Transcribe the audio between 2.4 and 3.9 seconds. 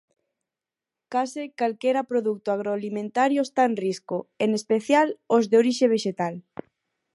agroalimentario está en